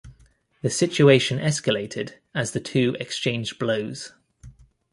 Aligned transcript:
The 0.63 0.71
situation 0.71 1.37
escalated 1.37 2.13
as 2.33 2.53
the 2.53 2.59
two 2.59 2.97
exchanged 2.99 3.59
blows. 3.59 4.13